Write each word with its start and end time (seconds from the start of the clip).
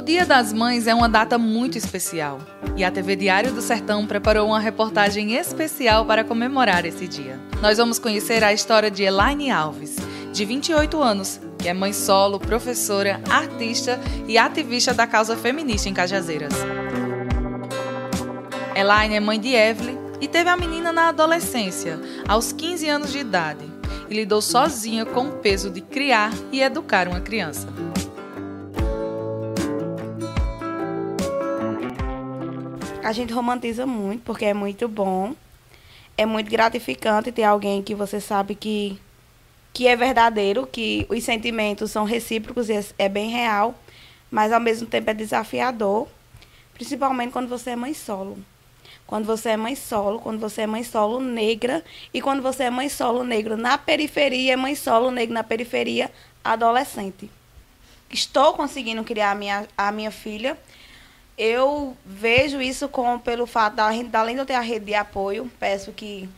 O 0.00 0.02
Dia 0.02 0.24
das 0.24 0.50
Mães 0.50 0.86
é 0.86 0.94
uma 0.94 1.10
data 1.10 1.36
muito 1.36 1.76
especial 1.76 2.40
e 2.74 2.82
a 2.82 2.90
TV 2.90 3.16
Diário 3.16 3.52
do 3.52 3.60
Sertão 3.60 4.06
preparou 4.06 4.46
uma 4.46 4.58
reportagem 4.58 5.34
especial 5.34 6.06
para 6.06 6.24
comemorar 6.24 6.86
esse 6.86 7.06
dia. 7.06 7.38
Nós 7.60 7.76
vamos 7.76 7.98
conhecer 7.98 8.42
a 8.42 8.50
história 8.50 8.90
de 8.90 9.02
Elaine 9.02 9.50
Alves, 9.50 9.96
de 10.32 10.42
28 10.46 11.02
anos, 11.02 11.38
que 11.58 11.68
é 11.68 11.74
mãe 11.74 11.92
solo, 11.92 12.40
professora, 12.40 13.20
artista 13.28 14.00
e 14.26 14.38
ativista 14.38 14.94
da 14.94 15.06
causa 15.06 15.36
feminista 15.36 15.90
em 15.90 15.92
Cajazeiras. 15.92 16.54
Elaine 18.74 19.16
é 19.16 19.20
mãe 19.20 19.38
de 19.38 19.52
Evelyn 19.54 19.98
e 20.18 20.26
teve 20.26 20.48
a 20.48 20.56
menina 20.56 20.94
na 20.94 21.08
adolescência, 21.08 22.00
aos 22.26 22.52
15 22.52 22.88
anos 22.88 23.12
de 23.12 23.18
idade, 23.18 23.70
e 24.08 24.14
lidou 24.14 24.40
sozinha 24.40 25.04
com 25.04 25.28
o 25.28 25.32
peso 25.32 25.68
de 25.68 25.82
criar 25.82 26.32
e 26.50 26.62
educar 26.62 27.06
uma 27.06 27.20
criança. 27.20 27.68
A 33.02 33.12
gente 33.12 33.32
romantiza 33.32 33.86
muito, 33.86 34.22
porque 34.24 34.44
é 34.44 34.52
muito 34.52 34.86
bom. 34.86 35.34
É 36.18 36.26
muito 36.26 36.50
gratificante 36.50 37.32
ter 37.32 37.44
alguém 37.44 37.82
que 37.82 37.94
você 37.94 38.20
sabe 38.20 38.54
que, 38.54 39.00
que 39.72 39.86
é 39.86 39.96
verdadeiro, 39.96 40.66
que 40.66 41.06
os 41.08 41.24
sentimentos 41.24 41.90
são 41.90 42.04
recíprocos 42.04 42.68
e 42.68 42.74
é, 42.74 42.84
é 42.98 43.08
bem 43.08 43.30
real, 43.30 43.74
mas 44.30 44.52
ao 44.52 44.60
mesmo 44.60 44.86
tempo 44.86 45.08
é 45.08 45.14
desafiador, 45.14 46.08
principalmente 46.74 47.32
quando 47.32 47.48
você 47.48 47.70
é 47.70 47.76
mãe 47.76 47.94
solo. 47.94 48.38
Quando 49.06 49.24
você 49.24 49.50
é 49.50 49.56
mãe 49.56 49.74
solo, 49.74 50.20
quando 50.20 50.38
você 50.38 50.62
é 50.62 50.66
mãe 50.66 50.84
solo 50.84 51.20
negra 51.20 51.82
e 52.12 52.20
quando 52.20 52.42
você 52.42 52.64
é 52.64 52.70
mãe 52.70 52.90
solo 52.90 53.24
negro 53.24 53.56
na 53.56 53.78
periferia, 53.78 54.58
mãe 54.58 54.74
solo 54.74 55.10
negro 55.10 55.32
na 55.32 55.42
periferia, 55.42 56.12
adolescente. 56.44 57.30
Estou 58.10 58.52
conseguindo 58.52 59.02
criar 59.02 59.30
a 59.30 59.34
minha, 59.34 59.66
a 59.76 59.90
minha 59.90 60.10
filha 60.10 60.56
eu 61.36 61.96
vejo 62.04 62.60
isso 62.60 62.88
com, 62.88 63.18
pelo 63.18 63.46
fato, 63.46 63.76
da, 63.76 63.86
além 63.86 64.34
de 64.34 64.40
eu 64.40 64.46
ter 64.46 64.54
a 64.54 64.60
rede 64.60 64.86
de 64.86 64.94
apoio, 64.94 65.50
peço 65.58 65.92
que 65.92 66.28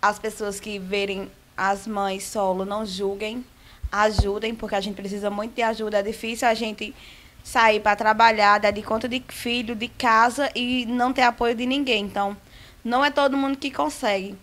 as 0.00 0.18
pessoas 0.18 0.58
que 0.60 0.78
verem 0.78 1.30
as 1.56 1.86
mães 1.86 2.24
solo 2.24 2.64
não 2.64 2.84
julguem, 2.84 3.44
ajudem, 3.90 4.54
porque 4.54 4.74
a 4.74 4.80
gente 4.80 4.96
precisa 4.96 5.30
muito 5.30 5.54
de 5.54 5.62
ajuda. 5.62 5.98
É 5.98 6.02
difícil 6.02 6.46
a 6.46 6.54
gente 6.54 6.94
sair 7.42 7.80
para 7.80 7.96
trabalhar, 7.96 8.58
dar 8.58 8.72
de 8.72 8.82
conta 8.82 9.08
de 9.08 9.22
filho, 9.28 9.74
de 9.74 9.88
casa 9.88 10.50
e 10.54 10.84
não 10.86 11.12
ter 11.12 11.22
apoio 11.22 11.54
de 11.54 11.64
ninguém. 11.64 12.04
Então, 12.04 12.36
não 12.84 13.04
é 13.04 13.10
todo 13.10 13.36
mundo 13.36 13.56
que 13.56 13.70
consegue. 13.70 14.36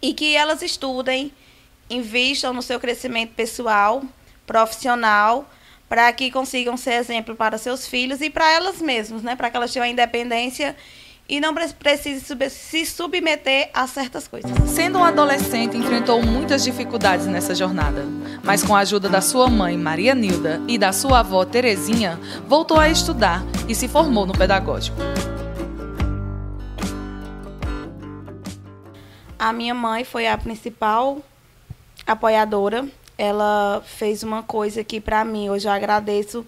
E 0.00 0.12
que 0.14 0.36
elas 0.36 0.62
estudem, 0.62 1.32
investam 1.90 2.52
no 2.52 2.62
seu 2.62 2.78
crescimento 2.78 3.34
pessoal, 3.34 4.02
profissional, 4.46 5.48
para 5.88 6.12
que 6.12 6.30
consigam 6.30 6.76
ser 6.76 6.94
exemplo 6.94 7.34
para 7.34 7.56
seus 7.56 7.86
filhos 7.86 8.20
e 8.20 8.28
para 8.28 8.50
elas 8.52 8.80
mesmas, 8.80 9.22
né? 9.22 9.34
Para 9.34 9.50
que 9.50 9.56
elas 9.56 9.72
tenham 9.72 9.84
a 9.84 9.88
independência 9.88 10.76
e 11.28 11.40
não 11.40 11.54
precisem 11.54 12.48
se 12.48 12.86
submeter 12.86 13.68
a 13.74 13.86
certas 13.86 14.26
coisas. 14.26 14.50
Sendo 14.66 14.98
um 14.98 15.04
adolescente, 15.04 15.76
enfrentou 15.76 16.22
muitas 16.22 16.64
dificuldades 16.64 17.26
nessa 17.26 17.54
jornada, 17.54 18.06
mas 18.42 18.62
com 18.62 18.74
a 18.74 18.80
ajuda 18.80 19.10
da 19.10 19.20
sua 19.20 19.48
mãe, 19.48 19.76
Maria 19.76 20.14
Nilda, 20.14 20.60
e 20.66 20.78
da 20.78 20.90
sua 20.90 21.20
avó, 21.20 21.44
Terezinha, 21.44 22.18
voltou 22.46 22.80
a 22.80 22.88
estudar 22.88 23.44
e 23.68 23.74
se 23.74 23.86
formou 23.88 24.24
no 24.24 24.32
pedagógico. 24.32 24.96
A 29.38 29.52
minha 29.52 29.74
mãe 29.74 30.04
foi 30.04 30.26
a 30.26 30.36
principal 30.36 31.18
apoiadora 32.06 32.88
ela 33.18 33.82
fez 33.84 34.22
uma 34.22 34.44
coisa 34.44 34.84
que 34.84 35.00
para 35.00 35.24
mim 35.24 35.50
hoje 35.50 35.66
eu 35.66 35.72
agradeço 35.72 36.46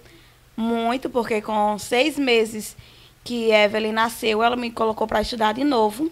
muito, 0.57 1.11
porque 1.11 1.43
com 1.43 1.77
seis 1.79 2.17
meses 2.17 2.77
que 3.25 3.51
Evelyn 3.51 3.93
nasceu, 3.93 4.43
ela 4.43 4.57
me 4.57 4.71
colocou 4.71 5.07
para 5.07 5.21
estudar 5.21 5.53
de 5.53 5.65
novo. 5.65 6.11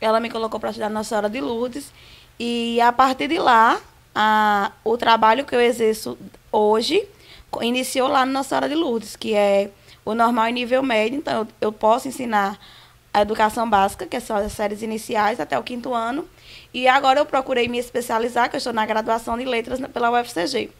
Ela 0.00 0.18
me 0.20 0.28
colocou 0.28 0.58
para 0.58 0.70
estudar 0.70 0.90
na 0.90 1.04
Senhora 1.04 1.30
de 1.30 1.40
Lourdes. 1.40 1.92
E 2.38 2.80
a 2.80 2.92
partir 2.92 3.28
de 3.28 3.38
lá, 3.38 3.80
a, 4.14 4.72
o 4.84 4.98
trabalho 4.98 5.44
que 5.44 5.54
eu 5.54 5.60
exerço 5.60 6.18
hoje 6.50 7.06
iniciou 7.62 8.08
lá 8.08 8.26
na 8.26 8.32
Nossa 8.32 8.50
Senhora 8.50 8.68
de 8.68 8.74
Lourdes, 8.74 9.16
que 9.16 9.34
é 9.34 9.70
o 10.04 10.14
normal 10.14 10.48
e 10.48 10.52
nível 10.52 10.82
médio. 10.82 11.18
Então, 11.18 11.40
eu, 11.40 11.48
eu 11.60 11.72
posso 11.72 12.08
ensinar 12.08 12.58
a 13.16 13.22
educação 13.22 13.68
básica, 13.68 14.04
que 14.04 14.20
são 14.20 14.36
as 14.36 14.52
séries 14.52 14.82
iniciais 14.82 15.40
até 15.40 15.58
o 15.58 15.62
quinto 15.62 15.94
ano. 15.94 16.28
E 16.74 16.86
agora 16.86 17.18
eu 17.18 17.24
procurei 17.24 17.66
me 17.66 17.78
especializar, 17.78 18.50
que 18.50 18.56
eu 18.56 18.58
estou 18.58 18.74
na 18.74 18.84
graduação 18.84 19.38
de 19.38 19.44
letras 19.46 19.80
pela 19.90 20.10
UFCG. 20.10 20.70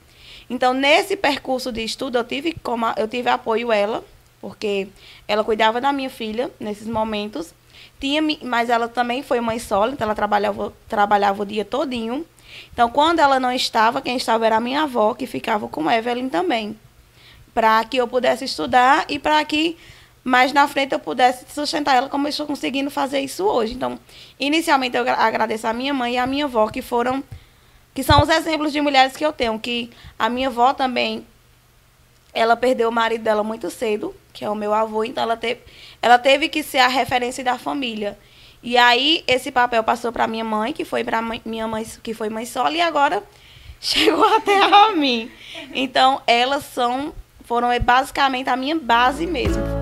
Então, 0.50 0.74
nesse 0.74 1.16
percurso 1.16 1.72
de 1.72 1.82
estudo, 1.82 2.18
eu 2.18 2.24
tive, 2.24 2.54
como, 2.62 2.92
eu 2.98 3.08
tive 3.08 3.30
apoio 3.30 3.72
ela, 3.72 4.04
porque 4.38 4.86
ela 5.26 5.42
cuidava 5.42 5.80
da 5.80 5.94
minha 5.94 6.10
filha 6.10 6.50
nesses 6.60 6.86
momentos. 6.86 7.54
Tinha, 7.98 8.20
mas 8.42 8.68
ela 8.68 8.86
também 8.86 9.22
foi 9.22 9.40
mãe 9.40 9.58
solo, 9.58 9.92
então 9.92 10.04
ela 10.04 10.14
trabalhava, 10.14 10.74
trabalhava 10.86 11.42
o 11.42 11.46
dia 11.46 11.64
todinho. 11.64 12.26
Então, 12.70 12.90
quando 12.90 13.20
ela 13.20 13.40
não 13.40 13.50
estava, 13.50 14.02
quem 14.02 14.18
estava 14.18 14.44
era 14.44 14.56
a 14.56 14.60
minha 14.60 14.82
avó, 14.82 15.14
que 15.14 15.26
ficava 15.26 15.66
com 15.68 15.90
Evelyn 15.90 16.28
também. 16.28 16.78
Para 17.54 17.82
que 17.84 17.96
eu 17.96 18.06
pudesse 18.06 18.44
estudar 18.44 19.06
e 19.08 19.18
para 19.18 19.42
que 19.42 19.78
mas 20.26 20.52
na 20.52 20.66
frente 20.66 20.92
eu 20.92 20.98
pudesse 20.98 21.46
sustentar 21.48 21.94
ela 21.94 22.08
como 22.08 22.26
eu 22.26 22.30
estou 22.30 22.48
conseguindo 22.48 22.90
fazer 22.90 23.20
isso 23.20 23.44
hoje. 23.44 23.74
Então, 23.74 23.96
inicialmente 24.40 24.96
eu 24.96 25.08
agradeço 25.08 25.68
a 25.68 25.72
minha 25.72 25.94
mãe 25.94 26.14
e 26.14 26.18
a 26.18 26.26
minha 26.26 26.46
avó, 26.46 26.66
que 26.66 26.82
foram, 26.82 27.22
que 27.94 28.02
são 28.02 28.20
os 28.20 28.28
exemplos 28.28 28.72
de 28.72 28.80
mulheres 28.80 29.16
que 29.16 29.24
eu 29.24 29.32
tenho, 29.32 29.56
que 29.56 29.88
a 30.18 30.28
minha 30.28 30.48
avó 30.48 30.74
também, 30.74 31.24
ela 32.34 32.56
perdeu 32.56 32.88
o 32.88 32.92
marido 32.92 33.22
dela 33.22 33.44
muito 33.44 33.70
cedo, 33.70 34.12
que 34.32 34.44
é 34.44 34.50
o 34.50 34.54
meu 34.56 34.74
avô, 34.74 35.04
então 35.04 35.22
ela 35.22 35.36
teve, 35.36 35.60
ela 36.02 36.18
teve 36.18 36.48
que 36.48 36.60
ser 36.60 36.78
a 36.78 36.88
referência 36.88 37.44
da 37.44 37.56
família. 37.56 38.18
E 38.64 38.76
aí 38.76 39.22
esse 39.28 39.52
papel 39.52 39.84
passou 39.84 40.10
para 40.10 40.26
minha 40.26 40.42
mãe, 40.42 40.72
que 40.72 40.84
foi 40.84 41.04
para 41.04 41.22
minha 41.22 41.68
mãe, 41.68 41.86
que 42.02 42.12
foi 42.12 42.28
mãe 42.30 42.44
solo, 42.44 42.74
e 42.74 42.80
agora 42.80 43.22
chegou 43.80 44.26
até 44.34 44.58
a 44.74 44.90
mim. 44.90 45.30
Então, 45.72 46.20
elas 46.26 46.64
são 46.64 47.14
foram 47.44 47.68
basicamente 47.78 48.50
a 48.50 48.56
minha 48.56 48.74
base 48.74 49.24
mesmo. 49.24 49.75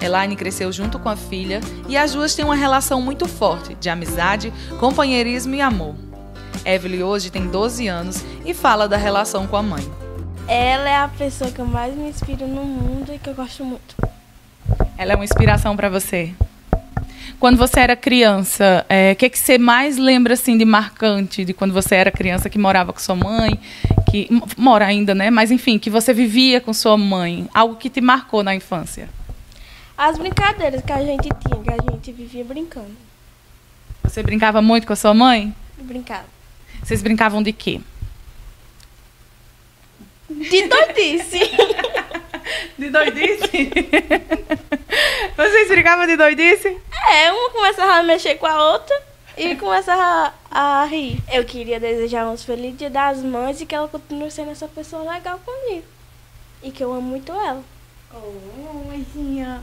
Elaine 0.00 0.36
cresceu 0.36 0.72
junto 0.72 0.98
com 0.98 1.08
a 1.08 1.16
filha 1.16 1.60
e 1.88 1.96
as 1.96 2.12
duas 2.12 2.34
têm 2.34 2.44
uma 2.44 2.54
relação 2.54 3.00
muito 3.02 3.26
forte 3.28 3.74
de 3.74 3.88
amizade, 3.88 4.52
companheirismo 4.78 5.54
e 5.54 5.60
amor. 5.60 5.94
Evelyn 6.64 7.02
hoje 7.02 7.30
tem 7.30 7.46
12 7.46 7.86
anos 7.88 8.24
e 8.44 8.54
fala 8.54 8.88
da 8.88 8.96
relação 8.96 9.46
com 9.46 9.56
a 9.56 9.62
mãe. 9.62 9.84
Ela 10.46 10.88
é 10.88 10.96
a 10.96 11.08
pessoa 11.08 11.50
que 11.50 11.60
eu 11.60 11.66
mais 11.66 11.94
me 11.94 12.08
inspiro 12.08 12.46
no 12.46 12.64
mundo 12.64 13.12
e 13.14 13.18
que 13.18 13.28
eu 13.28 13.34
gosto 13.34 13.64
muito. 13.64 13.94
Ela 14.96 15.12
é 15.12 15.14
uma 15.14 15.24
inspiração 15.24 15.76
para 15.76 15.88
você? 15.88 16.34
Quando 17.38 17.56
você 17.56 17.80
era 17.80 17.96
criança, 17.96 18.84
o 18.88 18.92
é, 18.92 19.14
que, 19.14 19.30
que 19.30 19.38
você 19.38 19.56
mais 19.56 19.96
lembra 19.96 20.34
assim 20.34 20.58
de 20.58 20.64
marcante 20.64 21.44
de 21.44 21.54
quando 21.54 21.72
você 21.72 21.94
era 21.94 22.10
criança 22.10 22.50
que 22.50 22.58
morava 22.58 22.92
com 22.92 22.98
sua 22.98 23.14
mãe, 23.14 23.58
que 24.10 24.28
mora 24.56 24.84
ainda, 24.84 25.14
né? 25.14 25.30
Mas 25.30 25.50
enfim, 25.50 25.78
que 25.78 25.88
você 25.88 26.12
vivia 26.12 26.60
com 26.60 26.74
sua 26.74 26.98
mãe, 26.98 27.48
algo 27.54 27.76
que 27.76 27.88
te 27.88 28.00
marcou 28.00 28.42
na 28.42 28.54
infância? 28.54 29.08
As 30.00 30.16
brincadeiras 30.16 30.82
que 30.82 30.92
a 30.92 31.04
gente 31.04 31.28
tinha, 31.28 31.62
que 31.62 31.70
a 31.70 31.92
gente 31.92 32.10
vivia 32.10 32.42
brincando. 32.42 32.96
Você 34.02 34.22
brincava 34.22 34.62
muito 34.62 34.86
com 34.86 34.94
a 34.94 34.96
sua 34.96 35.12
mãe? 35.12 35.54
Brincava. 35.76 36.24
Vocês 36.82 37.02
brincavam 37.02 37.42
de 37.42 37.52
quê? 37.52 37.82
De 40.30 40.68
doidice. 40.68 41.40
de 42.78 42.88
doidice? 42.88 43.70
Vocês 45.36 45.68
brincavam 45.68 46.06
de 46.06 46.16
doidice? 46.16 46.78
É, 47.12 47.30
uma 47.30 47.50
começava 47.50 47.96
a 47.96 48.02
mexer 48.02 48.36
com 48.36 48.46
a 48.46 48.72
outra 48.72 49.02
e 49.36 49.54
começava 49.56 50.32
a, 50.50 50.80
a 50.80 50.84
rir. 50.86 51.22
Eu 51.30 51.44
queria 51.44 51.78
desejar 51.78 52.26
uns 52.26 52.42
felizes 52.42 52.78
dia 52.78 52.88
das 52.88 53.22
mães 53.22 53.60
e 53.60 53.66
que 53.66 53.74
ela 53.74 53.86
continue 53.86 54.30
sendo 54.30 54.50
essa 54.50 54.66
pessoa 54.66 55.12
legal 55.12 55.38
comigo. 55.40 55.84
E 56.62 56.70
que 56.70 56.82
eu 56.82 56.90
amo 56.90 57.02
muito 57.02 57.32
ela. 57.32 57.62
Oh, 58.14 58.88
mãezinha. 58.88 59.62